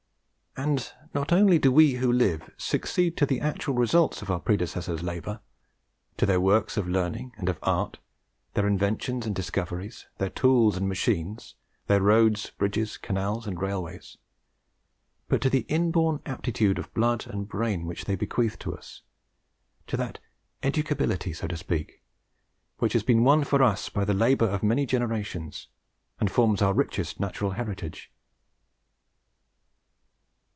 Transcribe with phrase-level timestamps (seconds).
[0.57, 5.01] And not only do we who live succeed to the actual results of our predecessors'
[5.01, 5.37] labours,
[6.17, 7.99] to their works of learning and of art,
[8.53, 11.55] their inventions and discoveries, their tools and machines,
[11.87, 14.17] their roads, bridges, canals, and railways,
[15.29, 19.03] but to the inborn aptitudes of blood and brain which they bequeath to us,
[19.87, 20.19] to that
[20.63, 22.03] "educability," so to speak,
[22.79, 25.69] which has been won for us by the labours of many generations,
[26.19, 28.11] and forms our richest natural heritage.